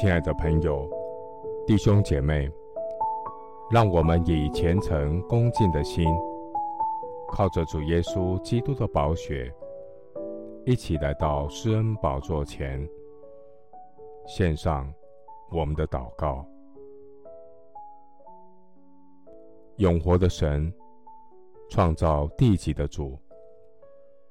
[0.00, 0.88] 亲爱的朋友、
[1.66, 2.48] 弟兄姐妹，
[3.68, 6.06] 让我们以虔诚恭敬的心，
[7.32, 9.52] 靠着主耶稣基督的宝血，
[10.64, 12.88] 一起来到施恩宝座前，
[14.24, 14.88] 献上
[15.50, 16.46] 我们的祷告。
[19.78, 20.72] 永活的神，
[21.68, 23.18] 创造地极的主，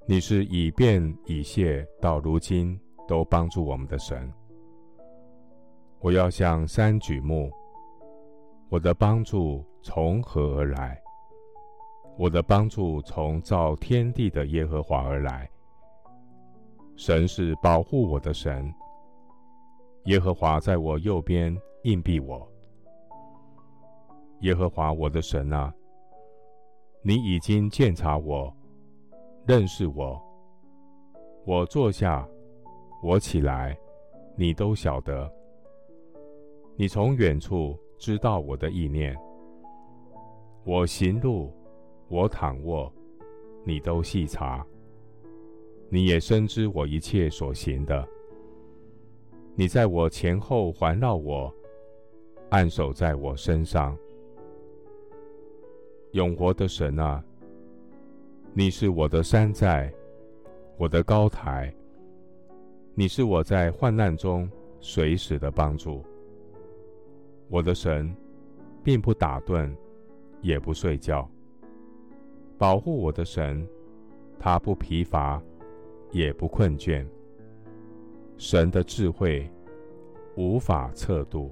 [0.06, 4.32] 你是以便以谢到如今都帮助我们的神。
[6.00, 7.52] 我要向山举目，
[8.70, 11.02] 我的帮助从何而来？
[12.18, 15.50] 我的帮助从造天地的耶和华而来。
[16.96, 18.74] 神是保护我的神，
[20.06, 22.48] 耶和华在我右边荫庇我。
[24.42, 25.74] 耶和华我的神啊，
[27.02, 28.56] 你已经鉴察我，
[29.48, 30.20] 认识我。
[31.46, 32.28] 我坐下，
[33.04, 33.76] 我起来，
[34.36, 35.32] 你都晓得。
[36.80, 39.18] 你从远处知道我的意念，
[40.64, 41.52] 我行路，
[42.08, 42.94] 我躺卧，
[43.64, 44.64] 你都细察。
[45.90, 48.08] 你也深知我一切所行的。
[49.56, 51.52] 你在我前后环绕我，
[52.50, 53.98] 按手在我身上。
[56.12, 57.24] 永活的神啊，
[58.54, 59.92] 你是我的山寨，
[60.78, 61.74] 我的高台。
[62.94, 64.48] 你是我在患难中
[64.80, 66.06] 随时的帮助。
[67.50, 68.14] 我的神，
[68.84, 69.74] 并不打盹，
[70.42, 71.28] 也不睡觉。
[72.58, 73.66] 保护我的神，
[74.38, 75.42] 他不疲乏，
[76.12, 77.06] 也不困倦。
[78.38, 79.50] 神的智慧
[80.36, 81.52] 无法测度。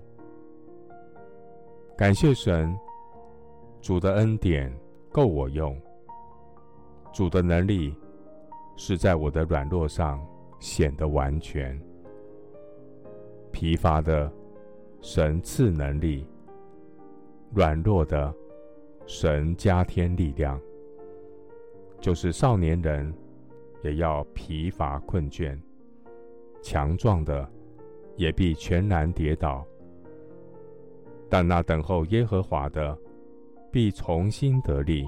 [1.97, 2.77] 感谢神，
[3.79, 4.71] 主的恩典
[5.11, 5.79] 够我用。
[7.13, 7.95] 主的能力
[8.75, 10.21] 是在我的软弱上
[10.59, 11.79] 显得完全。
[13.51, 14.29] 疲乏的。
[15.07, 16.25] 神赐能力，
[17.53, 18.33] 软弱的
[19.05, 20.59] 神加添力量。
[22.01, 23.13] 就是少年人
[23.83, 25.55] 也要疲乏困倦，
[26.59, 27.47] 强壮的
[28.15, 29.63] 也必全然跌倒。
[31.29, 32.97] 但那等候耶和华的，
[33.71, 35.07] 必重新得力。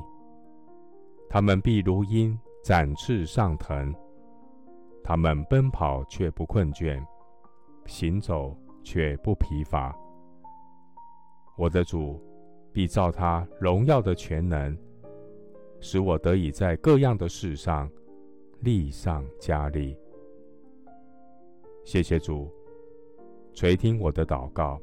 [1.27, 3.91] 他们必如鹰展翅上腾，
[5.03, 7.03] 他们奔跑却不困倦，
[7.87, 8.55] 行走。
[8.89, 9.93] 却不疲乏。
[11.57, 12.23] 我的主
[12.71, 14.77] 必照他荣耀的全能，
[15.81, 17.91] 使我得以在各样的事上
[18.61, 19.97] 力上加力。
[21.83, 22.49] 谢谢主
[23.53, 24.79] 垂听我的祷告，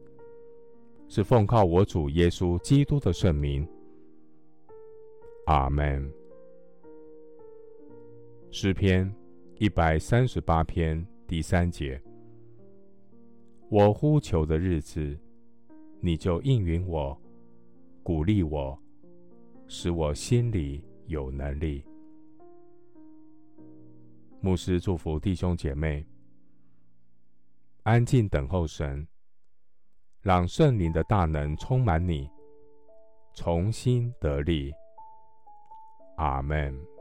[1.09, 3.67] 是奉靠我主耶稣基督的圣名。
[5.47, 6.13] 阿门。
[8.51, 9.11] 诗篇
[9.57, 11.99] 一百三十八篇第三节。
[13.71, 15.19] 我呼求的日子，
[16.01, 17.19] 你就应允我，
[18.03, 18.79] 鼓励我，
[19.67, 21.85] 使我心里有能力。
[24.41, 26.07] 牧师祝福弟兄姐妹，
[27.83, 29.09] 安静等候神，
[30.21, 32.29] 让圣灵的大能充满你，
[33.33, 34.73] 重新得力。
[36.17, 36.94] 阿门。